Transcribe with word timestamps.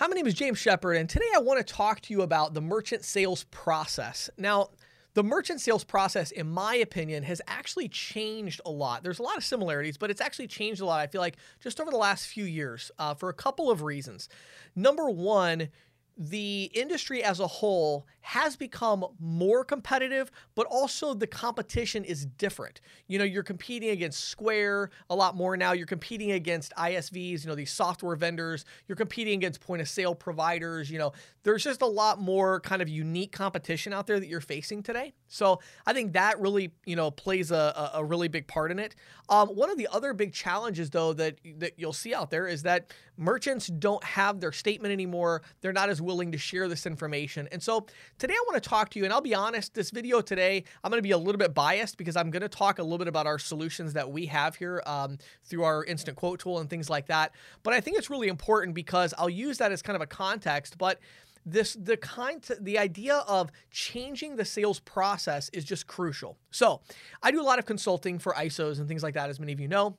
Hi, 0.00 0.06
my 0.06 0.14
name 0.14 0.26
is 0.26 0.32
James 0.32 0.56
Shepard, 0.56 0.96
and 0.96 1.10
today 1.10 1.28
I 1.36 1.40
want 1.40 1.58
to 1.58 1.74
talk 1.74 2.00
to 2.00 2.14
you 2.14 2.22
about 2.22 2.54
the 2.54 2.62
merchant 2.62 3.04
sales 3.04 3.44
process. 3.50 4.30
Now, 4.38 4.70
the 5.12 5.22
merchant 5.22 5.60
sales 5.60 5.84
process, 5.84 6.30
in 6.30 6.48
my 6.48 6.76
opinion, 6.76 7.22
has 7.24 7.42
actually 7.46 7.86
changed 7.86 8.62
a 8.64 8.70
lot. 8.70 9.02
There's 9.02 9.18
a 9.18 9.22
lot 9.22 9.36
of 9.36 9.44
similarities, 9.44 9.98
but 9.98 10.10
it's 10.10 10.22
actually 10.22 10.46
changed 10.46 10.80
a 10.80 10.86
lot, 10.86 11.00
I 11.00 11.06
feel 11.06 11.20
like, 11.20 11.36
just 11.62 11.82
over 11.82 11.90
the 11.90 11.98
last 11.98 12.28
few 12.28 12.46
years 12.46 12.90
uh, 12.98 13.12
for 13.12 13.28
a 13.28 13.34
couple 13.34 13.70
of 13.70 13.82
reasons. 13.82 14.30
Number 14.74 15.10
one, 15.10 15.68
the 16.16 16.70
industry 16.74 17.22
as 17.22 17.40
a 17.40 17.46
whole 17.46 18.06
has 18.20 18.56
become 18.56 19.04
more 19.18 19.64
competitive, 19.64 20.30
but 20.54 20.66
also 20.66 21.14
the 21.14 21.26
competition 21.26 22.04
is 22.04 22.26
different. 22.26 22.80
You 23.08 23.18
know, 23.18 23.24
you're 23.24 23.42
competing 23.42 23.90
against 23.90 24.24
Square 24.24 24.90
a 25.08 25.14
lot 25.14 25.34
more 25.36 25.56
now. 25.56 25.72
You're 25.72 25.86
competing 25.86 26.32
against 26.32 26.72
ISVs, 26.76 27.42
you 27.42 27.48
know, 27.48 27.54
these 27.54 27.72
software 27.72 28.16
vendors. 28.16 28.64
You're 28.86 28.96
competing 28.96 29.34
against 29.34 29.60
point 29.60 29.80
of 29.80 29.88
sale 29.88 30.14
providers. 30.14 30.90
You 30.90 30.98
know, 30.98 31.12
there's 31.42 31.64
just 31.64 31.82
a 31.82 31.86
lot 31.86 32.20
more 32.20 32.60
kind 32.60 32.82
of 32.82 32.88
unique 32.88 33.32
competition 33.32 33.92
out 33.92 34.06
there 34.06 34.20
that 34.20 34.28
you're 34.28 34.40
facing 34.40 34.82
today. 34.82 35.14
So 35.28 35.60
I 35.86 35.92
think 35.92 36.12
that 36.12 36.38
really, 36.40 36.72
you 36.84 36.96
know, 36.96 37.10
plays 37.10 37.50
a, 37.50 37.90
a 37.94 38.04
really 38.04 38.28
big 38.28 38.46
part 38.46 38.70
in 38.70 38.78
it. 38.78 38.94
Um, 39.28 39.48
one 39.48 39.70
of 39.70 39.78
the 39.78 39.88
other 39.90 40.12
big 40.12 40.32
challenges, 40.32 40.90
though, 40.90 41.12
that 41.14 41.38
that 41.58 41.78
you'll 41.78 41.92
see 41.92 42.14
out 42.14 42.30
there 42.30 42.46
is 42.46 42.62
that 42.64 42.92
merchants 43.16 43.68
don't 43.68 44.02
have 44.04 44.40
their 44.40 44.52
statement 44.52 44.92
anymore. 44.92 45.42
They're 45.60 45.72
not 45.72 45.88
as 45.88 46.02
willing 46.02 46.09
to 46.32 46.38
share 46.38 46.68
this 46.68 46.86
information. 46.86 47.48
And 47.52 47.62
so 47.62 47.86
today 48.18 48.34
I 48.34 48.44
want 48.48 48.62
to 48.62 48.68
talk 48.68 48.90
to 48.90 48.98
you, 48.98 49.04
and 49.04 49.12
I'll 49.12 49.20
be 49.20 49.34
honest, 49.34 49.74
this 49.74 49.90
video 49.90 50.20
today, 50.20 50.64
I'm 50.82 50.90
going 50.90 50.98
to 50.98 51.02
be 51.02 51.12
a 51.12 51.18
little 51.18 51.38
bit 51.38 51.54
biased 51.54 51.96
because 51.96 52.16
I'm 52.16 52.30
going 52.30 52.42
to 52.42 52.48
talk 52.48 52.78
a 52.78 52.82
little 52.82 52.98
bit 52.98 53.08
about 53.08 53.26
our 53.26 53.38
solutions 53.38 53.92
that 53.94 54.10
we 54.10 54.26
have 54.26 54.56
here 54.56 54.82
um, 54.86 55.18
through 55.44 55.64
our 55.64 55.84
instant 55.84 56.16
quote 56.16 56.40
tool 56.40 56.58
and 56.58 56.68
things 56.68 56.90
like 56.90 57.06
that. 57.06 57.32
But 57.62 57.74
I 57.74 57.80
think 57.80 57.98
it's 57.98 58.10
really 58.10 58.28
important 58.28 58.74
because 58.74 59.14
I'll 59.18 59.30
use 59.30 59.58
that 59.58 59.72
as 59.72 59.82
kind 59.82 59.96
of 59.96 60.02
a 60.02 60.06
context. 60.06 60.78
But 60.78 60.98
this 61.46 61.74
the 61.74 61.96
kind 61.96 62.46
the 62.60 62.78
idea 62.78 63.16
of 63.26 63.50
changing 63.70 64.36
the 64.36 64.44
sales 64.44 64.80
process 64.80 65.48
is 65.54 65.64
just 65.64 65.86
crucial. 65.86 66.36
So, 66.50 66.80
I 67.22 67.30
do 67.30 67.40
a 67.40 67.44
lot 67.44 67.58
of 67.58 67.66
consulting 67.66 68.18
for 68.18 68.34
ISOs 68.34 68.78
and 68.78 68.86
things 68.86 69.02
like 69.02 69.14
that 69.14 69.30
as 69.30 69.40
many 69.40 69.52
of 69.52 69.60
you 69.60 69.68
know. 69.68 69.96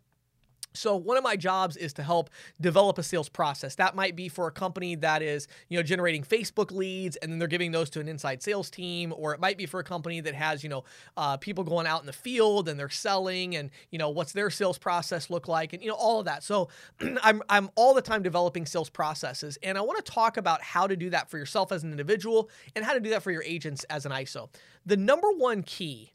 So 0.73 0.95
one 0.95 1.17
of 1.17 1.23
my 1.23 1.35
jobs 1.35 1.75
is 1.77 1.93
to 1.93 2.03
help 2.03 2.29
develop 2.59 2.97
a 2.97 3.03
sales 3.03 3.29
process. 3.29 3.75
That 3.75 3.95
might 3.95 4.15
be 4.15 4.29
for 4.29 4.47
a 4.47 4.51
company 4.51 4.95
that 4.95 5.21
is, 5.21 5.47
you 5.69 5.77
know, 5.77 5.83
generating 5.83 6.23
Facebook 6.23 6.71
leads 6.71 7.17
and 7.17 7.31
then 7.31 7.39
they're 7.39 7.47
giving 7.47 7.71
those 7.71 7.89
to 7.91 7.99
an 7.99 8.07
inside 8.07 8.41
sales 8.41 8.69
team, 8.69 9.13
or 9.15 9.33
it 9.33 9.39
might 9.39 9.57
be 9.57 9.65
for 9.65 9.79
a 9.79 9.83
company 9.83 10.21
that 10.21 10.33
has, 10.33 10.63
you 10.63 10.69
know, 10.69 10.83
uh, 11.17 11.37
people 11.37 11.63
going 11.63 11.87
out 11.87 12.01
in 12.01 12.05
the 12.05 12.13
field 12.13 12.69
and 12.69 12.79
they're 12.79 12.89
selling, 12.89 13.55
and 13.55 13.69
you 13.91 13.99
know, 13.99 14.09
what's 14.09 14.31
their 14.31 14.49
sales 14.49 14.77
process 14.77 15.29
look 15.29 15.47
like, 15.47 15.73
and 15.73 15.81
you 15.81 15.89
know, 15.89 15.95
all 15.95 16.19
of 16.19 16.25
that. 16.25 16.43
So 16.43 16.69
I'm 17.21 17.41
I'm 17.49 17.69
all 17.75 17.93
the 17.93 18.01
time 18.01 18.23
developing 18.23 18.65
sales 18.65 18.89
processes, 18.89 19.57
and 19.63 19.77
I 19.77 19.81
want 19.81 20.03
to 20.03 20.11
talk 20.11 20.37
about 20.37 20.61
how 20.61 20.87
to 20.87 20.95
do 20.95 21.09
that 21.09 21.29
for 21.29 21.37
yourself 21.37 21.71
as 21.71 21.83
an 21.83 21.91
individual 21.91 22.49
and 22.75 22.85
how 22.85 22.93
to 22.93 22.99
do 22.99 23.09
that 23.11 23.23
for 23.23 23.31
your 23.31 23.43
agents 23.43 23.83
as 23.85 24.05
an 24.05 24.11
ISO. 24.11 24.49
The 24.85 24.97
number 24.97 25.31
one 25.31 25.63
key 25.63 26.13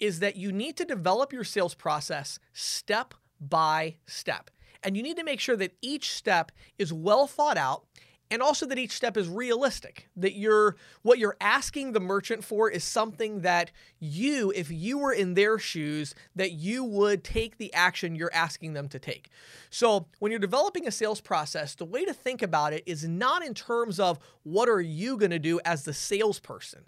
is 0.00 0.20
that 0.20 0.36
you 0.36 0.52
need 0.52 0.76
to 0.76 0.84
develop 0.84 1.32
your 1.32 1.44
sales 1.44 1.74
process 1.74 2.38
step 2.52 3.14
by 3.40 3.96
step. 4.06 4.50
And 4.82 4.96
you 4.96 5.02
need 5.02 5.16
to 5.16 5.24
make 5.24 5.40
sure 5.40 5.56
that 5.56 5.74
each 5.82 6.12
step 6.12 6.52
is 6.78 6.92
well 6.92 7.26
thought 7.26 7.56
out 7.56 7.84
and 8.30 8.42
also 8.42 8.66
that 8.66 8.78
each 8.78 8.92
step 8.92 9.16
is 9.16 9.28
realistic 9.28 10.08
that 10.16 10.34
you're 10.34 10.76
what 11.02 11.18
you're 11.18 11.36
asking 11.40 11.92
the 11.92 12.00
merchant 12.00 12.44
for 12.44 12.70
is 12.70 12.84
something 12.84 13.40
that 13.40 13.70
you 13.98 14.52
if 14.54 14.70
you 14.70 14.98
were 14.98 15.12
in 15.12 15.34
their 15.34 15.58
shoes 15.58 16.14
that 16.36 16.52
you 16.52 16.84
would 16.84 17.24
take 17.24 17.58
the 17.58 17.72
action 17.72 18.14
you're 18.14 18.32
asking 18.34 18.72
them 18.72 18.88
to 18.88 18.98
take 18.98 19.30
so 19.70 20.06
when 20.18 20.30
you're 20.30 20.38
developing 20.38 20.86
a 20.86 20.90
sales 20.90 21.20
process 21.20 21.74
the 21.74 21.84
way 21.84 22.04
to 22.04 22.12
think 22.12 22.42
about 22.42 22.72
it 22.72 22.82
is 22.86 23.06
not 23.06 23.44
in 23.44 23.54
terms 23.54 23.98
of 23.98 24.18
what 24.42 24.68
are 24.68 24.80
you 24.80 25.16
going 25.16 25.30
to 25.30 25.38
do 25.38 25.60
as 25.64 25.84
the 25.84 25.94
salesperson 25.94 26.84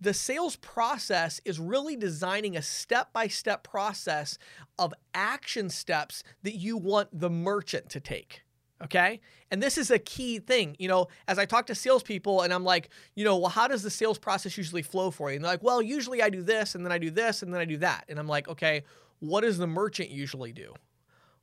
the 0.00 0.14
sales 0.14 0.56
process 0.56 1.40
is 1.44 1.58
really 1.58 1.96
designing 1.96 2.56
a 2.56 2.62
step 2.62 3.12
by 3.12 3.28
step 3.28 3.62
process 3.62 4.38
of 4.78 4.92
action 5.14 5.70
steps 5.70 6.22
that 6.42 6.54
you 6.54 6.76
want 6.76 7.08
the 7.18 7.30
merchant 7.30 7.88
to 7.90 8.00
take. 8.00 8.42
Okay. 8.82 9.20
And 9.50 9.62
this 9.62 9.78
is 9.78 9.90
a 9.90 9.98
key 9.98 10.38
thing. 10.38 10.76
You 10.78 10.88
know, 10.88 11.06
as 11.28 11.38
I 11.38 11.46
talk 11.46 11.66
to 11.66 11.74
salespeople 11.74 12.42
and 12.42 12.52
I'm 12.52 12.64
like, 12.64 12.90
you 13.14 13.24
know, 13.24 13.38
well, 13.38 13.48
how 13.48 13.68
does 13.68 13.82
the 13.82 13.90
sales 13.90 14.18
process 14.18 14.58
usually 14.58 14.82
flow 14.82 15.10
for 15.10 15.30
you? 15.30 15.36
And 15.36 15.44
they're 15.44 15.52
like, 15.52 15.62
well, 15.62 15.80
usually 15.80 16.22
I 16.22 16.28
do 16.28 16.42
this 16.42 16.74
and 16.74 16.84
then 16.84 16.92
I 16.92 16.98
do 16.98 17.10
this 17.10 17.42
and 17.42 17.52
then 17.52 17.60
I 17.60 17.64
do 17.64 17.78
that. 17.78 18.04
And 18.08 18.18
I'm 18.18 18.28
like, 18.28 18.48
okay, 18.48 18.82
what 19.20 19.42
does 19.42 19.56
the 19.56 19.66
merchant 19.66 20.10
usually 20.10 20.52
do? 20.52 20.74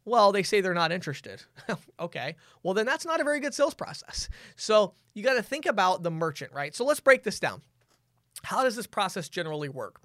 Well, 0.05 0.31
they 0.31 0.43
say 0.43 0.61
they're 0.61 0.73
not 0.73 0.91
interested. 0.91 1.41
okay. 1.99 2.35
Well, 2.61 2.73
then 2.75 2.85
that's 2.85 3.05
not 3.05 3.19
a 3.19 3.23
very 3.23 3.39
good 3.39 3.53
sales 3.53 3.73
process. 3.73 4.29
So 4.55 4.93
you 5.15 5.23
got 5.23 5.35
to 5.35 5.43
think 5.43 5.65
about 5.65 6.03
the 6.03 6.11
merchant, 6.11 6.51
right? 6.53 6.75
So 6.75 6.85
let's 6.85 6.99
break 6.99 7.23
this 7.23 7.39
down. 7.39 7.61
How 8.41 8.63
does 8.63 8.75
this 8.75 8.87
process 8.87 9.29
generally 9.29 9.69
work? 9.69 10.01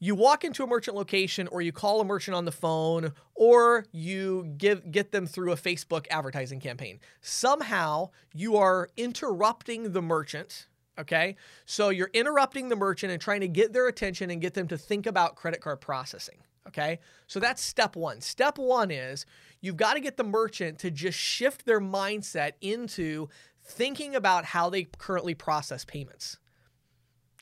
You 0.00 0.14
walk 0.14 0.44
into 0.44 0.62
a 0.62 0.66
merchant 0.66 0.96
location 0.96 1.48
or 1.48 1.62
you 1.62 1.72
call 1.72 2.00
a 2.00 2.04
merchant 2.04 2.36
on 2.36 2.44
the 2.44 2.52
phone 2.52 3.12
or 3.34 3.86
you 3.92 4.52
give 4.58 4.90
get 4.90 5.12
them 5.12 5.26
through 5.26 5.52
a 5.52 5.56
Facebook 5.56 6.06
advertising 6.10 6.60
campaign. 6.60 7.00
Somehow 7.20 8.10
you 8.34 8.56
are 8.56 8.88
interrupting 8.96 9.92
the 9.92 10.02
merchant, 10.02 10.66
okay? 10.98 11.36
So 11.64 11.88
you're 11.88 12.10
interrupting 12.12 12.68
the 12.68 12.76
merchant 12.76 13.12
and 13.12 13.20
trying 13.22 13.40
to 13.40 13.48
get 13.48 13.72
their 13.72 13.88
attention 13.88 14.30
and 14.30 14.42
get 14.42 14.54
them 14.54 14.68
to 14.68 14.76
think 14.76 15.06
about 15.06 15.36
credit 15.36 15.60
card 15.60 15.80
processing. 15.80 16.38
Okay. 16.66 16.98
So 17.26 17.40
that's 17.40 17.62
step 17.62 17.94
one. 17.94 18.20
Step 18.20 18.58
one 18.58 18.90
is 18.90 19.26
you've 19.60 19.76
got 19.76 19.94
to 19.94 20.00
get 20.00 20.16
the 20.16 20.24
merchant 20.24 20.78
to 20.80 20.90
just 20.90 21.18
shift 21.18 21.66
their 21.66 21.80
mindset 21.80 22.52
into 22.60 23.28
thinking 23.62 24.14
about 24.14 24.44
how 24.46 24.70
they 24.70 24.84
currently 24.98 25.34
process 25.34 25.84
payments. 25.84 26.38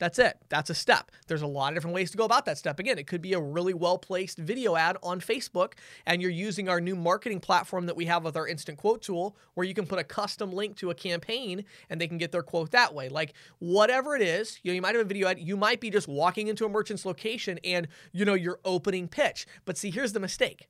That's 0.02 0.18
it. 0.18 0.36
That's 0.48 0.68
a 0.68 0.74
step. 0.74 1.12
There's 1.28 1.42
a 1.42 1.46
lot 1.46 1.68
of 1.68 1.76
different 1.76 1.94
ways 1.94 2.10
to 2.10 2.16
go 2.16 2.24
about 2.24 2.44
that 2.46 2.58
step. 2.58 2.80
Again, 2.80 2.98
it 2.98 3.06
could 3.06 3.22
be 3.22 3.34
a 3.34 3.40
really 3.40 3.72
well 3.72 3.98
placed 3.98 4.36
video 4.36 4.74
ad 4.74 4.96
on 5.00 5.20
Facebook, 5.20 5.74
and 6.06 6.20
you're 6.20 6.28
using 6.28 6.68
our 6.68 6.80
new 6.80 6.96
marketing 6.96 7.38
platform 7.38 7.86
that 7.86 7.94
we 7.94 8.06
have 8.06 8.24
with 8.24 8.36
our 8.36 8.48
instant 8.48 8.78
quote 8.78 9.00
tool, 9.02 9.36
where 9.54 9.64
you 9.64 9.74
can 9.74 9.86
put 9.86 10.00
a 10.00 10.04
custom 10.04 10.50
link 10.50 10.74
to 10.78 10.90
a 10.90 10.94
campaign 10.96 11.64
and 11.88 12.00
they 12.00 12.08
can 12.08 12.18
get 12.18 12.32
their 12.32 12.42
quote 12.42 12.72
that 12.72 12.92
way. 12.92 13.10
Like 13.10 13.34
whatever 13.60 14.16
it 14.16 14.22
is, 14.22 14.58
you 14.64 14.72
know, 14.72 14.74
you 14.74 14.82
might 14.82 14.96
have 14.96 15.04
a 15.04 15.08
video 15.08 15.28
ad, 15.28 15.38
you 15.38 15.56
might 15.56 15.78
be 15.78 15.88
just 15.88 16.08
walking 16.08 16.48
into 16.48 16.64
a 16.64 16.68
merchant's 16.68 17.06
location 17.06 17.60
and, 17.62 17.86
you 18.10 18.24
know, 18.24 18.34
your 18.34 18.58
opening 18.64 19.06
pitch. 19.06 19.46
But 19.64 19.78
see, 19.78 19.92
here's 19.92 20.12
the 20.12 20.18
mistake 20.18 20.66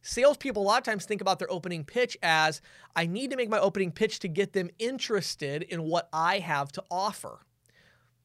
salespeople 0.00 0.62
a 0.62 0.64
lot 0.64 0.78
of 0.78 0.84
times 0.84 1.04
think 1.04 1.20
about 1.20 1.38
their 1.38 1.52
opening 1.52 1.84
pitch 1.84 2.16
as 2.22 2.62
I 2.96 3.04
need 3.04 3.28
to 3.28 3.36
make 3.36 3.50
my 3.50 3.60
opening 3.60 3.92
pitch 3.92 4.20
to 4.20 4.28
get 4.28 4.54
them 4.54 4.70
interested 4.78 5.64
in 5.64 5.82
what 5.82 6.08
I 6.14 6.38
have 6.38 6.72
to 6.72 6.84
offer. 6.90 7.40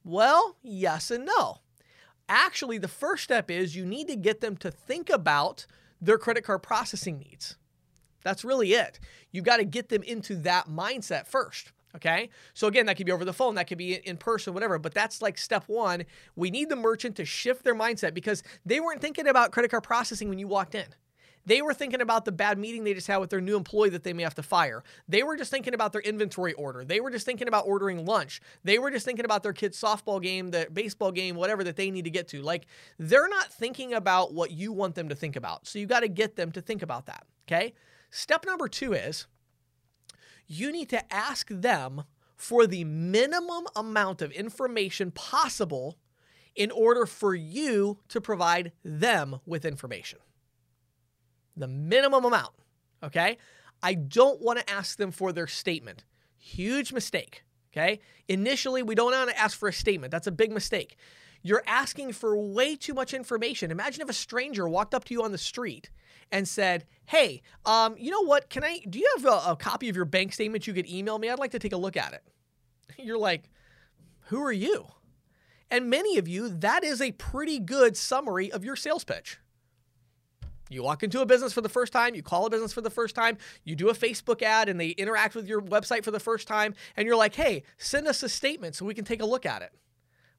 Well, 0.05 0.55
yes 0.61 1.09
and 1.09 1.25
no. 1.25 1.57
Actually, 2.29 2.77
the 2.77 2.87
first 2.87 3.23
step 3.23 3.49
is 3.49 3.75
you 3.75 3.85
need 3.85 4.07
to 4.07 4.15
get 4.15 4.39
them 4.39 4.55
to 4.57 4.69
think 4.69 5.09
about 5.09 5.65
their 5.99 6.19
credit 6.19 6.43
card 6.43 6.61
processing 6.61 7.17
needs. 7.17 7.57
That's 8.23 8.45
really 8.45 8.73
it. 8.73 8.99
You've 9.31 9.45
got 9.45 9.57
to 9.57 9.65
get 9.65 9.89
them 9.89 10.03
into 10.03 10.35
that 10.37 10.67
mindset 10.67 11.25
first. 11.25 11.71
Okay. 11.95 12.29
So 12.53 12.67
again, 12.67 12.85
that 12.85 12.97
could 12.97 13.05
be 13.05 13.11
over 13.11 13.25
the 13.25 13.33
phone, 13.33 13.55
that 13.55 13.67
could 13.67 13.77
be 13.77 13.95
in 13.95 14.17
person, 14.17 14.53
whatever. 14.53 14.77
But 14.77 14.93
that's 14.93 15.21
like 15.21 15.37
step 15.37 15.63
one. 15.67 16.03
We 16.35 16.51
need 16.51 16.69
the 16.69 16.75
merchant 16.75 17.15
to 17.15 17.25
shift 17.25 17.63
their 17.63 17.75
mindset 17.75 18.13
because 18.13 18.43
they 18.65 18.79
weren't 18.79 19.01
thinking 19.01 19.27
about 19.27 19.51
credit 19.51 19.71
card 19.71 19.83
processing 19.83 20.29
when 20.29 20.37
you 20.37 20.47
walked 20.47 20.75
in. 20.75 20.87
They 21.45 21.61
were 21.61 21.73
thinking 21.73 22.01
about 22.01 22.25
the 22.25 22.31
bad 22.31 22.57
meeting 22.57 22.83
they 22.83 22.93
just 22.93 23.07
had 23.07 23.17
with 23.17 23.29
their 23.29 23.41
new 23.41 23.55
employee 23.55 23.89
that 23.89 24.03
they 24.03 24.13
may 24.13 24.23
have 24.23 24.35
to 24.35 24.43
fire. 24.43 24.83
They 25.07 25.23
were 25.23 25.37
just 25.37 25.51
thinking 25.51 25.73
about 25.73 25.91
their 25.93 26.01
inventory 26.01 26.53
order. 26.53 26.83
They 26.83 26.99
were 26.99 27.11
just 27.11 27.25
thinking 27.25 27.47
about 27.47 27.67
ordering 27.67 28.05
lunch. 28.05 28.41
They 28.63 28.79
were 28.79 28.89
just 28.89 29.05
thinking 29.05 29.25
about 29.25 29.43
their 29.43 29.53
kid's 29.53 29.79
softball 29.79 30.21
game, 30.21 30.51
the 30.51 30.67
baseball 30.71 31.11
game, 31.11 31.35
whatever 31.35 31.63
that 31.63 31.75
they 31.75 31.91
need 31.91 32.05
to 32.05 32.09
get 32.09 32.27
to. 32.29 32.41
Like 32.41 32.65
they're 32.97 33.29
not 33.29 33.53
thinking 33.53 33.93
about 33.93 34.33
what 34.33 34.51
you 34.51 34.73
want 34.73 34.95
them 34.95 35.09
to 35.09 35.15
think 35.15 35.35
about. 35.35 35.67
So 35.67 35.77
you 35.77 35.85
got 35.85 35.99
to 35.99 36.07
get 36.07 36.35
them 36.35 36.51
to 36.53 36.61
think 36.61 36.81
about 36.81 37.05
that. 37.05 37.25
Okay. 37.47 37.73
Step 38.09 38.45
number 38.45 38.67
two 38.67 38.93
is 38.93 39.27
you 40.47 40.71
need 40.71 40.89
to 40.89 41.13
ask 41.13 41.47
them 41.49 42.03
for 42.35 42.67
the 42.67 42.83
minimum 42.83 43.65
amount 43.75 44.21
of 44.21 44.31
information 44.31 45.11
possible 45.11 45.97
in 46.55 46.71
order 46.71 47.05
for 47.05 47.35
you 47.35 47.99
to 48.07 48.19
provide 48.21 48.71
them 48.83 49.39
with 49.45 49.65
information 49.65 50.19
the 51.55 51.67
minimum 51.67 52.25
amount. 52.25 52.53
Okay. 53.03 53.37
I 53.83 53.93
don't 53.93 54.41
want 54.41 54.59
to 54.59 54.69
ask 54.69 54.97
them 54.97 55.11
for 55.11 55.31
their 55.31 55.47
statement. 55.47 56.03
Huge 56.37 56.93
mistake. 56.93 57.43
Okay. 57.71 57.99
Initially, 58.27 58.83
we 58.83 58.95
don't 58.95 59.11
want 59.11 59.29
to 59.29 59.39
ask 59.39 59.57
for 59.57 59.67
a 59.69 59.73
statement. 59.73 60.11
That's 60.11 60.27
a 60.27 60.31
big 60.31 60.51
mistake. 60.51 60.95
You're 61.41 61.63
asking 61.67 62.13
for 62.13 62.35
way 62.35 62.75
too 62.75 62.93
much 62.93 63.13
information. 63.13 63.69
Imagine 63.69 64.01
if 64.01 64.09
a 64.09 64.13
stranger 64.13 64.67
walked 64.67 64.95
up 64.95 65.03
to 65.05 65.13
you 65.13 65.23
on 65.23 65.31
the 65.31 65.37
street 65.37 65.91
and 66.31 66.47
said, 66.47 66.85
Hey, 67.05 67.43
um, 67.65 67.95
you 67.99 68.09
know 68.09 68.23
what? 68.23 68.49
Can 68.49 68.63
I, 68.63 68.79
do 68.89 68.97
you 68.97 69.13
have 69.17 69.25
a, 69.25 69.51
a 69.51 69.55
copy 69.55 69.89
of 69.89 69.95
your 69.95 70.05
bank 70.05 70.33
statement 70.33 70.65
you 70.65 70.73
could 70.73 70.89
email 70.89 71.19
me? 71.19 71.29
I'd 71.29 71.37
like 71.37 71.51
to 71.51 71.59
take 71.59 71.73
a 71.73 71.77
look 71.77 71.97
at 71.97 72.13
it. 72.13 72.23
You're 72.97 73.19
like, 73.19 73.49
Who 74.27 74.41
are 74.41 74.51
you? 74.51 74.87
And 75.69 75.89
many 75.89 76.17
of 76.17 76.27
you, 76.27 76.49
that 76.49 76.83
is 76.83 77.01
a 77.01 77.11
pretty 77.11 77.59
good 77.59 77.97
summary 77.97 78.51
of 78.51 78.63
your 78.63 78.75
sales 78.75 79.03
pitch. 79.03 79.37
You 80.69 80.83
walk 80.83 81.03
into 81.03 81.21
a 81.21 81.25
business 81.25 81.53
for 81.53 81.61
the 81.61 81.69
first 81.69 81.93
time, 81.93 82.15
you 82.15 82.23
call 82.23 82.45
a 82.45 82.49
business 82.49 82.73
for 82.73 82.81
the 82.81 82.89
first 82.89 83.15
time, 83.15 83.37
you 83.63 83.75
do 83.75 83.89
a 83.89 83.93
Facebook 83.93 84.41
ad 84.41 84.67
and 84.67 84.79
they 84.79 84.89
interact 84.89 85.35
with 85.35 85.47
your 85.47 85.61
website 85.61 86.03
for 86.03 86.11
the 86.11 86.19
first 86.19 86.47
time, 86.47 86.73
and 86.97 87.05
you're 87.05 87.15
like, 87.15 87.35
hey, 87.35 87.63
send 87.77 88.07
us 88.07 88.23
a 88.23 88.29
statement 88.29 88.75
so 88.75 88.85
we 88.85 88.95
can 88.95 89.05
take 89.05 89.21
a 89.21 89.25
look 89.25 89.45
at 89.45 89.61
it. 89.61 89.71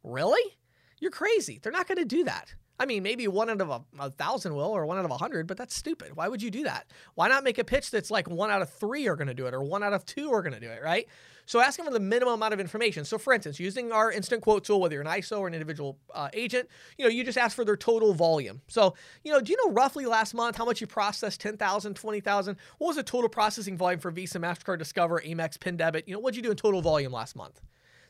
Really? 0.03 0.59
You're 0.99 1.11
crazy. 1.11 1.61
They're 1.63 1.73
not 1.73 1.87
going 1.87 1.99
to 1.99 2.05
do 2.05 2.25
that. 2.25 2.55
I 2.79 2.87
mean, 2.87 3.03
maybe 3.03 3.27
one 3.27 3.49
out 3.49 3.61
of 3.61 3.71
a, 3.71 3.83
a, 3.99 4.11
thousand 4.11 4.55
will 4.55 4.71
or 4.71 4.85
one 4.85 4.99
out 4.99 5.05
of 5.05 5.11
a 5.11 5.17
hundred, 5.17 5.47
but 5.47 5.57
that's 5.57 5.75
stupid. 5.75 6.15
Why 6.15 6.29
would 6.29 6.43
you 6.43 6.51
do 6.51 6.65
that? 6.65 6.87
Why 7.15 7.29
not 7.29 7.45
make 7.45 7.59
a 7.59 7.65
pitch 7.65 7.91
that's 7.91 8.11
like 8.11 8.29
one 8.29 8.51
out 8.51 8.61
of 8.61 8.71
three 8.71 9.09
are 9.09 9.17
going 9.17 9.29
to 9.29 9.35
do 9.35 9.47
it 9.47 9.55
or 9.55 9.63
one 9.63 9.83
out 9.83 9.93
of 9.93 10.05
two 10.05 10.33
are 10.33 10.43
going 10.43 10.53
to 10.53 10.61
do 10.61 10.69
it, 10.69 10.83
right? 10.83 11.07
So 11.47 11.61
ask 11.61 11.77
them 11.77 11.87
for 11.87 11.93
the 11.93 12.01
minimum 12.01 12.35
amount 12.35 12.53
of 12.53 12.61
information. 12.61 13.05
So 13.05 13.19
for 13.19 13.33
instance, 13.33 13.59
using 13.61 13.93
our 13.93 14.11
instant 14.11 14.43
quote 14.43 14.65
tool, 14.65 14.81
whether 14.81 14.95
you're 14.95 15.03
an 15.03 15.09
ISO 15.09 15.39
or 15.39 15.47
an 15.47 15.55
individual 15.55 15.97
uh, 16.13 16.29
agent, 16.33 16.69
you 16.99 17.05
know, 17.05 17.11
you 17.11 17.25
just 17.25 17.39
ask 17.39 17.55
for 17.55 17.65
their 17.65 17.77
total 17.77 18.13
volume. 18.13 18.61
So, 18.67 18.95
you 19.23 19.33
know, 19.33 19.41
do 19.41 19.53
you 19.53 19.59
know 19.65 19.73
roughly 19.73 20.07
last 20.07 20.35
month 20.35 20.57
how 20.57 20.65
much 20.65 20.81
you 20.81 20.87
processed? 20.87 21.41
10,000, 21.41 21.95
20,000? 21.95 22.57
What 22.79 22.89
was 22.89 22.97
the 22.97 23.03
total 23.05 23.29
processing 23.29 23.77
volume 23.77 24.01
for 24.01 24.11
Visa, 24.11 24.39
MasterCard, 24.41 24.79
Discover, 24.79 25.21
Amex, 25.21 25.59
PIN 25.59 25.77
Debit? 25.77 26.09
You 26.09 26.15
know, 26.15 26.21
what'd 26.21 26.37
you 26.37 26.43
do 26.43 26.51
in 26.51 26.57
total 26.57 26.83
volume 26.83 27.13
last 27.13 27.37
month? 27.37 27.61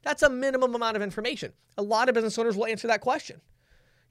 That's 0.02 0.22
a 0.22 0.30
minimum 0.30 0.74
amount 0.74 0.96
of 0.96 1.02
information. 1.02 1.52
A 1.76 1.82
lot 1.82 2.08
of 2.08 2.14
business 2.14 2.38
owners 2.38 2.56
will 2.56 2.66
answer 2.66 2.88
that 2.88 3.00
question. 3.00 3.40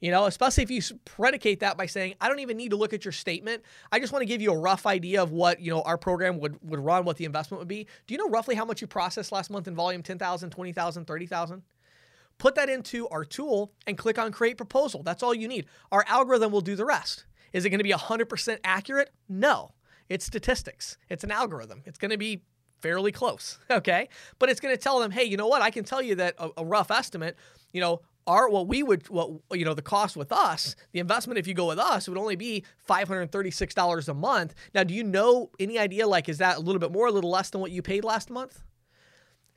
You 0.00 0.10
know, 0.10 0.26
especially 0.26 0.62
if 0.62 0.70
you 0.70 0.82
predicate 1.04 1.60
that 1.60 1.78
by 1.78 1.86
saying, 1.86 2.16
I 2.20 2.28
don't 2.28 2.40
even 2.40 2.56
need 2.56 2.70
to 2.70 2.76
look 2.76 2.92
at 2.92 3.04
your 3.04 3.12
statement. 3.12 3.62
I 3.90 3.98
just 3.98 4.12
want 4.12 4.22
to 4.22 4.26
give 4.26 4.42
you 4.42 4.52
a 4.52 4.58
rough 4.58 4.86
idea 4.86 5.22
of 5.22 5.32
what, 5.32 5.60
you 5.60 5.70
know, 5.70 5.80
our 5.82 5.96
program 5.96 6.38
would, 6.40 6.58
would 6.62 6.80
run, 6.80 7.04
what 7.04 7.16
the 7.16 7.24
investment 7.24 7.60
would 7.60 7.68
be. 7.68 7.86
Do 8.06 8.12
you 8.12 8.18
know 8.18 8.28
roughly 8.28 8.54
how 8.54 8.66
much 8.66 8.82
you 8.82 8.86
processed 8.86 9.32
last 9.32 9.50
month 9.50 9.68
in 9.68 9.74
volume? 9.74 10.02
10,000, 10.02 10.50
20,000, 10.50 11.04
30,000? 11.06 11.62
Put 12.38 12.54
that 12.56 12.68
into 12.68 13.08
our 13.08 13.24
tool 13.24 13.72
and 13.86 13.96
click 13.96 14.18
on 14.18 14.30
create 14.32 14.58
proposal. 14.58 15.02
That's 15.02 15.22
all 15.22 15.34
you 15.34 15.48
need. 15.48 15.66
Our 15.90 16.04
algorithm 16.06 16.52
will 16.52 16.60
do 16.60 16.76
the 16.76 16.84
rest. 16.84 17.24
Is 17.54 17.64
it 17.64 17.70
going 17.70 17.78
to 17.78 17.84
be 17.84 17.92
100% 17.92 18.58
accurate? 18.64 19.10
No. 19.28 19.72
It's 20.10 20.26
statistics. 20.26 20.98
It's 21.08 21.24
an 21.24 21.30
algorithm. 21.30 21.82
It's 21.86 21.98
going 21.98 22.10
to 22.10 22.18
be 22.18 22.42
fairly 22.80 23.12
close, 23.12 23.58
okay? 23.70 24.08
But 24.38 24.50
it's 24.50 24.60
going 24.60 24.74
to 24.74 24.80
tell 24.80 25.00
them, 25.00 25.10
hey, 25.10 25.24
you 25.24 25.38
know 25.38 25.48
what? 25.48 25.62
I 25.62 25.70
can 25.70 25.84
tell 25.84 26.02
you 26.02 26.16
that 26.16 26.34
a, 26.38 26.50
a 26.58 26.64
rough 26.64 26.90
estimate, 26.90 27.36
you 27.72 27.80
know, 27.80 28.02
our 28.26 28.48
what 28.48 28.66
we 28.66 28.82
would 28.82 29.08
what 29.08 29.30
you 29.52 29.64
know 29.64 29.74
the 29.74 29.82
cost 29.82 30.16
with 30.16 30.32
us 30.32 30.74
the 30.92 31.00
investment 31.00 31.38
if 31.38 31.46
you 31.46 31.54
go 31.54 31.68
with 31.68 31.78
us 31.78 32.08
would 32.08 32.18
only 32.18 32.36
be 32.36 32.64
$536 32.88 34.08
a 34.08 34.14
month 34.14 34.54
now 34.74 34.82
do 34.82 34.94
you 34.94 35.04
know 35.04 35.50
any 35.60 35.78
idea 35.78 36.06
like 36.06 36.28
is 36.28 36.38
that 36.38 36.56
a 36.56 36.60
little 36.60 36.80
bit 36.80 36.92
more 36.92 37.06
a 37.06 37.12
little 37.12 37.30
less 37.30 37.50
than 37.50 37.60
what 37.60 37.70
you 37.70 37.82
paid 37.82 38.04
last 38.04 38.30
month 38.30 38.62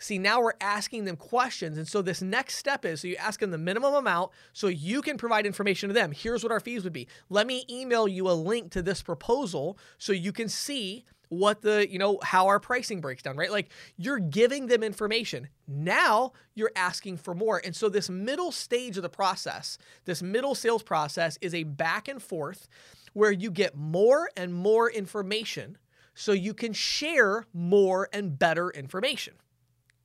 See, 0.01 0.17
now 0.17 0.41
we're 0.41 0.53
asking 0.61 1.03
them 1.03 1.17
questions. 1.17 1.77
And 1.77 1.85
so 1.85 2.01
this 2.01 2.21
next 2.21 2.55
step 2.55 2.85
is 2.85 3.01
so 3.01 3.09
you 3.09 3.17
ask 3.17 3.41
them 3.41 3.51
the 3.51 3.57
minimum 3.57 3.93
amount 3.93 4.31
so 4.53 4.67
you 4.67 5.01
can 5.01 5.17
provide 5.17 5.45
information 5.45 5.89
to 5.89 5.93
them. 5.93 6.13
Here's 6.13 6.41
what 6.41 6.53
our 6.53 6.61
fees 6.61 6.85
would 6.85 6.93
be. 6.93 7.07
Let 7.29 7.45
me 7.45 7.65
email 7.69 8.07
you 8.07 8.29
a 8.29 8.31
link 8.31 8.71
to 8.71 8.81
this 8.81 9.01
proposal 9.01 9.77
so 9.97 10.13
you 10.13 10.31
can 10.31 10.47
see 10.47 11.03
what 11.29 11.61
the, 11.61 11.89
you 11.89 11.99
know, 11.99 12.19
how 12.23 12.47
our 12.47 12.59
pricing 12.59 13.01
breaks 13.01 13.23
down, 13.23 13.37
right? 13.37 13.51
Like 13.51 13.69
you're 13.97 14.19
giving 14.19 14.67
them 14.67 14.83
information. 14.83 15.47
Now 15.67 16.33
you're 16.55 16.71
asking 16.75 17.17
for 17.17 17.33
more. 17.33 17.61
And 17.63 17.75
so 17.75 17.87
this 17.87 18.09
middle 18.09 18.51
stage 18.51 18.97
of 18.97 19.03
the 19.03 19.09
process, 19.09 19.77
this 20.05 20.21
middle 20.21 20.55
sales 20.55 20.83
process 20.83 21.37
is 21.41 21.53
a 21.53 21.63
back 21.63 22.07
and 22.07 22.21
forth 22.21 22.67
where 23.13 23.31
you 23.31 23.51
get 23.51 23.75
more 23.75 24.29
and 24.35 24.53
more 24.53 24.89
information 24.89 25.77
so 26.15 26.31
you 26.31 26.53
can 26.53 26.73
share 26.73 27.45
more 27.53 28.09
and 28.11 28.37
better 28.37 28.69
information. 28.71 29.35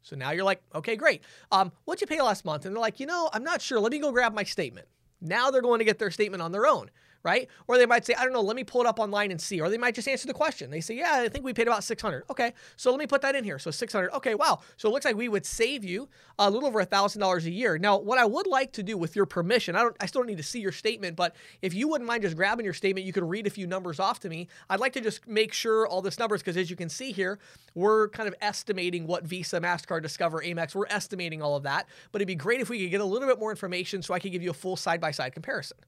So 0.03 0.17
now 0.17 0.31
you're 0.31 0.45
like, 0.45 0.63
okay, 0.75 0.97
great. 0.97 1.23
Um, 1.51 1.73
what'd 1.87 2.01
you 2.03 2.07
pay 2.07 2.21
last 2.21 2.45
month? 2.45 2.67
And 2.67 2.77
they're 2.77 2.81
like, 2.81 3.01
you 3.01 3.07
know, 3.07 3.31
I'm 3.33 3.43
not 3.43 3.63
sure. 3.63 3.81
Let 3.81 3.91
me 3.91 3.99
go 3.99 4.13
grab 4.13 4.35
my 4.35 4.45
statement. 4.45 4.87
Now 5.21 5.51
they're 5.51 5.63
going 5.63 5.79
to 5.79 5.85
get 5.85 5.99
their 5.99 6.11
statement 6.11 6.43
on 6.43 6.53
their 6.53 6.67
own 6.67 6.91
right? 7.25 7.49
Or 7.67 7.79
they 7.79 7.87
might 7.87 8.05
say, 8.05 8.15
I 8.15 8.23
don't 8.23 8.33
know, 8.33 8.43
let 8.43 8.55
me 8.55 8.63
pull 8.63 8.83
it 8.83 8.87
up 8.87 9.01
online 9.01 9.31
and 9.31 9.41
see. 9.41 9.61
Or 9.61 9.69
they 9.69 9.79
might 9.79 9.95
just 9.95 10.07
answer 10.07 10.27
the 10.27 10.35
question. 10.35 10.71
They 10.71 10.81
say, 10.81 10.95
yeah, 10.95 11.23
I 11.23 11.29
think 11.29 11.45
we 11.45 11.55
paid 11.55 11.67
about 11.67 11.83
600. 11.83 12.25
Okay, 12.31 12.53
so 12.77 12.91
let 12.91 13.01
me 13.01 13.07
put 13.07 13.23
that 13.23 13.35
in 13.35 13.43
here. 13.43 13.59
So 13.59 13.71
600. 13.71 14.13
Okay, 14.13 14.35
wow. 14.35 14.61
So 14.77 14.89
it 14.89 14.93
looks 14.93 15.05
like 15.05 15.17
we 15.17 15.29
would 15.29 15.47
save 15.47 15.83
you 15.85 16.09
a 16.39 16.51
little 16.51 16.69
over 16.69 16.85
$1,000 16.85 17.45
a 17.45 17.51
year. 17.51 17.79
Now, 17.79 17.99
what 17.99 18.19
I 18.19 18.27
would 18.27 18.47
like 18.47 18.73
to 18.73 18.83
do 18.83 18.99
with 18.99 19.17
your 19.17 19.27
permission, 19.27 19.75
I 19.75 19.81
don't, 19.81 19.97
I 20.01 20.07
still 20.07 20.21
don't 20.21 20.29
need 20.29 20.37
to 20.37 20.43
see 20.43 20.61
your 20.61 20.73
statement, 20.73 21.17
but 21.17 21.35
if 21.63 21.73
you 21.73 21.89
wouldn't 21.89 22.07
mind 22.07 22.23
just 22.23 22.37
grabbing 22.37 22.65
your 22.65 22.75
statement, 22.75 23.07
you 23.07 23.13
could 23.13 23.25
read 23.25 23.47
a 23.47 23.51
few 23.51 23.67
numbers 23.67 23.99
off 23.99 24.21
to 24.21 24.29
me. 24.29 24.49
I'd 24.69 24.81
like 24.81 24.93
to 24.93 25.01
just 25.01 25.27
make 25.27 25.53
sure 25.55 25.87
all 25.87 26.03
this 26.03 26.19
numbers, 26.19 26.43
because 26.43 26.59
as 26.59 26.69
you 26.69 26.77
can 26.77 26.91
see 26.91 27.11
here, 27.11 27.39
we're 27.75 28.09
kind 28.09 28.29
of 28.29 28.35
estimating 28.43 29.07
what 29.07 29.25
Visa, 29.25 29.61
MasterCard, 29.61 30.03
Discover, 30.03 30.43
Amex, 30.43 30.75
we're 30.75 30.87
estimating 30.87 31.41
all 31.41 31.57
of 31.57 31.63
that. 31.63 31.87
But 32.13 32.21
it'd 32.21 32.29
be 32.29 32.35
great 32.35 32.61
if 32.61 32.69
we 32.69 32.81
could 32.81 32.91
get 32.91 33.01
a 33.01 33.05
little 33.05 33.29
bit 33.29 33.39
more 33.39 33.51
information 33.51 34.03
so 34.03 34.13
I 34.13 34.19
could 34.19 34.33
give 34.33 34.43
you 34.43 34.51
a 34.51 34.55
full 34.55 34.77
side 34.77 35.01
by 35.01 35.11
side 35.11 35.33
comparison. 35.33 35.79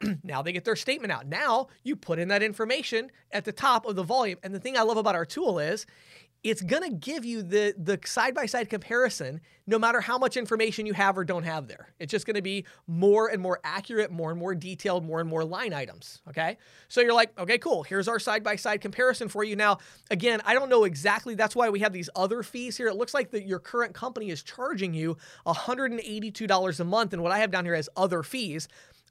now 0.22 0.42
they 0.42 0.52
get 0.52 0.64
their 0.64 0.76
statement 0.76 1.12
out. 1.12 1.26
Now 1.26 1.68
you 1.82 1.96
put 1.96 2.18
in 2.18 2.28
that 2.28 2.42
information 2.42 3.10
at 3.30 3.44
the 3.44 3.52
top 3.52 3.86
of 3.86 3.96
the 3.96 4.02
volume. 4.02 4.38
And 4.42 4.54
the 4.54 4.60
thing 4.60 4.76
I 4.76 4.82
love 4.82 4.96
about 4.96 5.14
our 5.14 5.26
tool 5.26 5.58
is 5.58 5.86
it's 6.44 6.60
going 6.60 6.82
to 6.82 6.94
give 6.94 7.24
you 7.24 7.42
the 7.42 7.74
the 7.78 7.98
side 8.04 8.34
by 8.34 8.44
side 8.44 8.68
comparison 8.68 9.40
no 9.66 9.78
matter 9.78 9.98
how 9.98 10.18
much 10.18 10.36
information 10.36 10.84
you 10.84 10.92
have 10.92 11.16
or 11.16 11.24
don't 11.24 11.42
have 11.42 11.66
there. 11.66 11.88
It's 11.98 12.10
just 12.10 12.26
going 12.26 12.36
to 12.36 12.42
be 12.42 12.66
more 12.86 13.28
and 13.28 13.40
more 13.40 13.60
accurate, 13.64 14.10
more 14.10 14.30
and 14.30 14.38
more 14.38 14.54
detailed, 14.54 15.06
more 15.06 15.20
and 15.20 15.28
more 15.28 15.42
line 15.42 15.72
items, 15.72 16.20
okay? 16.28 16.58
So 16.88 17.00
you're 17.00 17.14
like, 17.14 17.36
"Okay, 17.38 17.56
cool. 17.56 17.82
Here's 17.82 18.08
our 18.08 18.18
side 18.18 18.44
by 18.44 18.56
side 18.56 18.82
comparison 18.82 19.28
for 19.28 19.42
you." 19.42 19.56
Now, 19.56 19.78
again, 20.10 20.42
I 20.44 20.52
don't 20.52 20.68
know 20.68 20.84
exactly 20.84 21.34
that's 21.34 21.56
why 21.56 21.70
we 21.70 21.80
have 21.80 21.94
these 21.94 22.10
other 22.14 22.42
fees 22.42 22.76
here. 22.76 22.88
It 22.88 22.96
looks 22.96 23.14
like 23.14 23.30
that 23.30 23.46
your 23.46 23.58
current 23.58 23.94
company 23.94 24.28
is 24.28 24.42
charging 24.42 24.92
you 24.92 25.16
$182 25.46 26.80
a 26.80 26.84
month 26.84 27.14
and 27.14 27.22
what 27.22 27.32
I 27.32 27.38
have 27.38 27.50
down 27.50 27.64
here 27.64 27.74
as 27.74 27.88
other 27.96 28.22
fees. 28.22 28.68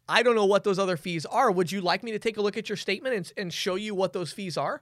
I 0.08 0.24
don't 0.24 0.36
know 0.36 0.46
what 0.46 0.64
those 0.64 0.80
other 0.80 0.98
fees 0.98 1.26
are. 1.26 1.52
Would 1.52 1.72
you 1.72 1.82
like 1.82 2.04
me 2.04 2.12
to 2.12 2.20
take 2.20 2.38
a 2.38 2.42
look 2.42 2.58
at 2.58 2.70
your 2.70 2.76
statement 2.76 3.16
and, 3.16 3.34
and 3.38 3.54
show 3.54 3.76
you 3.76 3.96
what 3.96 4.14
those 4.14 4.32
fees 4.32 4.58
are? 4.58 4.82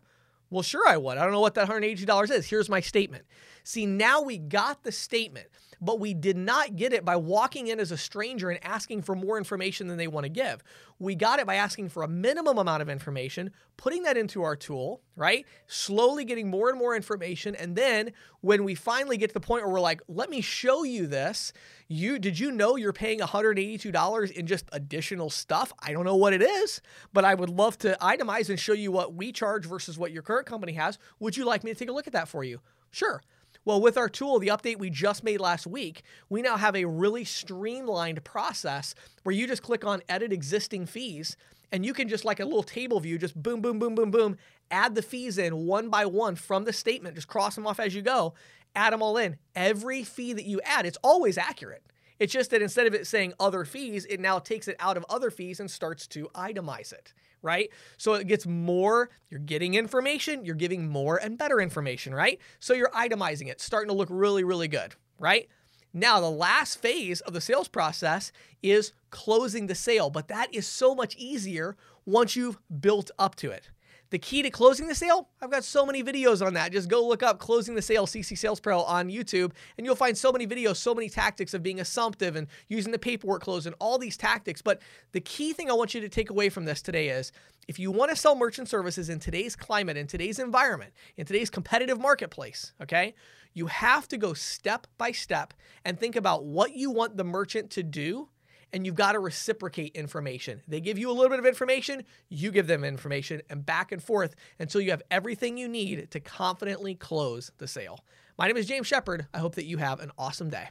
Well, 0.50 0.64
sure, 0.64 0.88
I 0.88 0.98
would. 0.98 1.18
I 1.18 1.24
don't 1.24 1.32
know 1.32 1.40
what 1.40 1.56
that 1.56 1.70
$180 1.70 2.32
is. 2.32 2.50
Here's 2.50 2.68
my 2.68 2.82
statement. 2.82 3.26
See, 3.64 3.86
now 3.86 4.22
we 4.22 4.38
got 4.38 4.84
the 4.84 4.92
statement, 4.92 5.48
but 5.80 6.00
we 6.00 6.14
did 6.14 6.36
not 6.36 6.76
get 6.76 6.92
it 6.92 7.06
by 7.06 7.16
walking 7.16 7.68
in 7.68 7.80
as 7.80 7.92
a 7.92 7.98
stranger 7.98 8.50
and 8.50 8.64
asking 8.64 9.04
for 9.04 9.16
more 9.16 9.38
information 9.38 9.88
than 9.88 9.98
they 9.98 10.08
want 10.08 10.26
to 10.26 10.30
give. 10.30 10.62
We 11.02 11.16
got 11.16 11.40
it 11.40 11.48
by 11.48 11.56
asking 11.56 11.90
for 11.90 12.04
a 12.04 12.08
minimum 12.08 12.60
amount 12.60 12.84
of 12.84 12.88
information, 12.88 13.50
putting 13.76 14.04
that 14.04 14.18
into 14.18 14.44
our 14.44 14.56
tool, 14.56 15.02
right? 15.16 15.48
Slowly 15.66 16.26
getting 16.26 16.48
more 16.48 16.70
and 16.70 16.78
more 16.78 16.96
information. 16.96 17.56
And 17.56 17.76
then 17.76 18.12
when 18.42 18.64
we 18.64 18.76
finally 18.76 19.18
get 19.18 19.32
to 19.32 19.34
the 19.34 19.40
point 19.40 19.64
where 19.64 19.74
we're 19.74 19.80
like, 19.80 20.04
let 20.08 20.30
me 20.30 20.42
show 20.42 20.84
you 20.84 21.08
this, 21.08 21.54
you 21.88 22.20
did 22.20 22.38
you 22.38 22.52
know 22.52 22.76
you're 22.76 22.94
paying 22.94 23.20
$182 23.20 24.32
in 24.32 24.46
just 24.46 24.66
additional 24.74 25.32
stuff? 25.32 25.74
I 25.80 25.92
don't 25.92 26.06
know 26.06 26.18
what 26.18 26.34
it 26.34 26.44
is, 26.44 26.82
but 27.12 27.26
I 27.26 27.34
would 27.34 27.50
love 27.50 27.80
to 27.80 27.98
itemize 28.00 28.52
and 28.52 28.60
show 28.60 28.74
you 28.74 28.92
what 28.92 29.16
we 29.16 29.32
charge 29.32 29.66
versus 29.66 29.98
what 29.98 30.12
your 30.12 30.22
current 30.22 30.46
company 30.46 30.74
has. 30.74 31.00
Would 31.20 31.36
you 31.36 31.46
like 31.46 31.64
me 31.64 31.74
to 31.74 31.80
take 31.80 31.90
a 31.90 31.94
look 31.94 32.06
at 32.06 32.14
that 32.14 32.28
for 32.28 32.44
you? 32.44 32.62
Sure. 32.92 33.24
Well, 33.64 33.80
with 33.80 33.96
our 33.96 34.10
tool, 34.10 34.40
the 34.40 34.48
update 34.48 34.80
we 34.80 34.90
just 34.90 35.24
made 35.24 35.40
last 35.40 35.68
week, 35.68 36.02
we 36.30 36.42
now 36.42 36.58
have 36.58 36.76
a 36.76 36.86
really 36.86 37.24
streamlined 37.24 38.24
process 38.24 38.96
where 39.22 39.36
you 39.36 39.46
just 39.46 39.62
click 39.62 39.86
on 39.86 40.02
edit 40.10 40.34
existing 40.34 40.88
fees 40.88 41.38
and 41.72 41.86
you 41.86 41.94
can 41.94 42.10
just 42.10 42.26
like 42.26 42.40
a 42.40 42.46
little 42.46 42.64
table 42.64 43.00
view, 43.00 43.20
just 43.20 43.42
boom, 43.42 43.62
boom, 43.62 43.78
boom, 43.78 43.94
boom, 43.94 44.10
boom, 44.10 44.38
add 44.72 44.96
the 44.96 45.04
fees 45.04 45.38
in 45.38 45.68
one 45.68 45.90
by 45.90 46.08
one 46.08 46.36
from 46.36 46.66
the 46.66 46.74
statement, 46.74 47.16
just 47.16 47.28
cross 47.28 47.54
them 47.54 47.68
off 47.68 47.80
as 47.80 47.94
you 47.94 48.02
go, 48.02 48.34
add 48.76 48.94
them 48.94 49.04
all 49.04 49.16
in. 49.18 49.38
Every 49.56 50.04
fee 50.04 50.34
that 50.34 50.46
you 50.46 50.60
add, 50.66 50.88
it's 50.88 50.98
always 51.04 51.38
accurate. 51.38 51.84
It's 52.22 52.32
just 52.32 52.52
that 52.52 52.62
instead 52.62 52.86
of 52.86 52.94
it 52.94 53.08
saying 53.08 53.34
other 53.40 53.66
fees, 53.66 54.06
it 54.06 54.20
now 54.20 54.38
takes 54.38 54.68
it 54.68 54.76
out 54.80 54.96
of 54.96 55.04
other 55.10 55.32
fees 55.32 55.60
and 55.60 55.70
starts 55.70 56.06
to 56.08 56.30
itemize 56.36 56.94
it 56.94 57.14
right? 57.44 57.72
So 57.98 58.14
it 58.14 58.28
gets 58.28 58.46
more, 58.46 59.10
you're 59.32 59.40
getting 59.40 59.74
information, 59.74 60.46
you're 60.46 60.54
giving 60.54 60.88
more 60.88 61.18
and 61.18 61.40
better 61.40 61.60
information, 61.60 62.14
right? 62.14 62.40
So 62.60 62.76
you're 62.76 62.92
itemizing 62.92 63.48
it, 63.50 63.60
starting 63.60 63.90
to 63.90 63.96
look 63.96 64.10
really, 64.12 64.44
really 64.44 64.68
good, 64.68 64.94
right? 65.18 65.50
Now, 65.92 66.20
the 66.20 66.30
last 66.30 66.78
phase 66.78 67.20
of 67.22 67.34
the 67.34 67.42
sales 67.42 67.68
process 67.68 68.32
is 68.62 68.94
closing 69.10 69.66
the 69.66 69.74
sale, 69.74 70.12
but 70.12 70.28
that 70.28 70.54
is 70.54 70.68
so 70.68 70.94
much 70.94 71.16
easier 71.16 71.76
once 72.06 72.36
you've 72.36 72.60
built 72.80 73.10
up 73.18 73.34
to 73.38 73.50
it. 73.50 73.72
The 74.12 74.20
key 74.20 74.42
to 74.42 74.50
closing 74.50 74.88
the 74.88 74.96
sale, 74.96 75.30
I've 75.42 75.52
got 75.52 75.64
so 75.64 75.86
many 75.86 76.04
videos 76.04 76.46
on 76.46 76.54
that. 76.56 76.74
Just 76.74 76.90
go 76.90 77.08
look 77.08 77.24
up 77.24 77.40
Closing 77.40 77.76
the 77.76 77.82
Sale 77.82 78.06
CC 78.06 78.38
Sales 78.38 78.60
Pro 78.60 78.82
on 78.82 79.10
YouTube, 79.10 79.54
and 79.78 79.86
you'll 79.86 79.96
find 79.96 80.18
so 80.18 80.34
many 80.34 80.46
videos, 80.46 80.76
so 80.76 80.94
many 80.94 81.08
tactics 81.08 81.54
of 81.54 81.64
being 81.64 81.80
assumptive 81.80 82.36
and 82.36 82.48
using 82.68 82.92
the 82.92 83.00
paperwork 83.00 83.42
close 83.42 83.66
and 83.66 83.74
all 83.80 83.98
these 83.98 84.18
tactics. 84.18 84.62
But 84.62 84.82
the 85.14 85.22
key 85.22 85.54
thing 85.54 85.72
I 85.72 85.74
want 85.76 85.94
you 85.94 86.02
to 86.02 86.10
take 86.10 86.30
away 86.30 86.50
from 86.50 86.66
this 86.66 86.82
today 86.82 87.08
is 87.08 87.32
if 87.70 87.80
you 87.80 87.90
want 87.90 88.12
to 88.12 88.18
sell 88.18 88.36
merchant 88.36 88.68
services 88.68 89.08
in 89.08 89.20
today's 89.20 89.56
climate, 89.56 89.96
in 89.96 90.08
today's 90.08 90.40
environment, 90.40 90.92
in 91.16 91.26
today's 91.26 91.50
competitive 91.50 91.98
marketplace, 91.98 92.74
okay, 92.82 93.14
you 93.54 93.68
have 93.68 94.10
to 94.10 94.18
go 94.18 94.34
step 94.34 94.88
by 94.98 95.14
step 95.14 95.54
and 95.86 95.98
think 95.98 96.18
about 96.18 96.44
what 96.44 96.74
you 96.74 96.92
want 96.92 97.16
the 97.16 97.24
merchant 97.24 97.70
to 97.72 97.84
do 97.84 98.28
and 98.74 98.86
you've 98.86 98.96
got 98.96 99.14
to 99.14 99.20
reciprocate 99.20 99.96
information. 99.96 100.62
They 100.68 100.82
give 100.82 100.98
you 100.98 101.10
a 101.10 101.14
little 101.14 101.30
bit 101.30 101.40
of 101.40 101.46
information, 101.46 102.04
you 102.30 102.52
give 102.52 102.68
them 102.68 102.84
information, 102.84 103.42
and 103.50 103.66
back 103.66 103.92
and 103.92 104.02
forth 104.02 104.36
until 104.60 104.82
you 104.82 104.92
have 104.92 105.02
everything 105.12 105.58
you 105.58 105.68
need 105.68 106.12
to 106.12 106.20
confidently 106.20 106.96
close 106.96 107.52
the 107.58 107.68
sale. 107.68 108.00
My 108.38 108.48
name 108.48 108.58
is 108.58 108.68
James 108.68 108.88
Shepard. 108.88 109.28
I 109.34 109.40
hope 109.40 109.56
that 109.56 109.66
you 109.66 109.78
have 109.78 110.00
an 110.00 110.12
awesome 110.18 110.50
day. 110.50 110.70